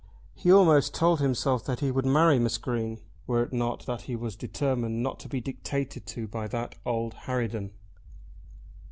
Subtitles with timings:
[0.33, 4.15] He almost told himself that he would marry Miss Green, were it not that he
[4.15, 7.69] was determined not to be dictated to by that old harridan.